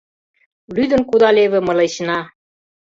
«Лӱдын 0.75 1.01
кудалеве 1.09 1.59
мылечна! 1.67 2.19